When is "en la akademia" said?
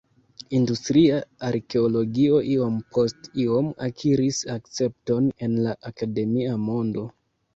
5.49-6.57